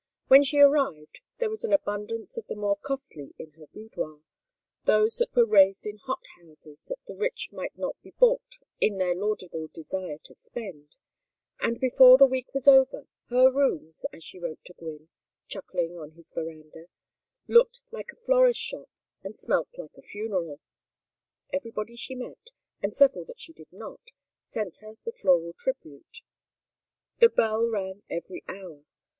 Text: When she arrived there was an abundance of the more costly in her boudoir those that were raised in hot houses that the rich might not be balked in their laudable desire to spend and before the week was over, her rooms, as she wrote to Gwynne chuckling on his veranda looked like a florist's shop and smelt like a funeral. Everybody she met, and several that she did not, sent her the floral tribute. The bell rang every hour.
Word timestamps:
When 0.29 0.41
she 0.43 0.57
arrived 0.57 1.21
there 1.37 1.51
was 1.51 1.63
an 1.63 1.73
abundance 1.73 2.35
of 2.35 2.47
the 2.47 2.55
more 2.55 2.75
costly 2.75 3.35
in 3.37 3.51
her 3.51 3.67
boudoir 3.67 4.21
those 4.85 5.17
that 5.17 5.35
were 5.35 5.45
raised 5.45 5.85
in 5.85 5.97
hot 5.97 6.25
houses 6.39 6.85
that 6.87 6.97
the 7.05 7.13
rich 7.15 7.49
might 7.51 7.77
not 7.77 8.01
be 8.01 8.09
balked 8.09 8.63
in 8.79 8.97
their 8.97 9.13
laudable 9.13 9.67
desire 9.67 10.17
to 10.23 10.33
spend 10.33 10.97
and 11.59 11.79
before 11.79 12.17
the 12.17 12.25
week 12.25 12.51
was 12.51 12.67
over, 12.67 13.05
her 13.29 13.51
rooms, 13.51 14.07
as 14.11 14.23
she 14.23 14.39
wrote 14.39 14.65
to 14.65 14.73
Gwynne 14.73 15.09
chuckling 15.47 15.95
on 15.99 16.13
his 16.13 16.31
veranda 16.31 16.87
looked 17.47 17.81
like 17.91 18.11
a 18.11 18.15
florist's 18.15 18.59
shop 18.63 18.89
and 19.21 19.35
smelt 19.35 19.69
like 19.77 19.97
a 19.97 20.01
funeral. 20.01 20.59
Everybody 21.53 21.95
she 21.95 22.15
met, 22.15 22.49
and 22.81 22.91
several 22.91 23.23
that 23.25 23.39
she 23.39 23.53
did 23.53 23.71
not, 23.71 24.01
sent 24.47 24.77
her 24.77 24.95
the 25.05 25.11
floral 25.11 25.53
tribute. 25.53 26.23
The 27.19 27.29
bell 27.29 27.67
rang 27.67 28.01
every 28.09 28.43
hour. 28.47 28.83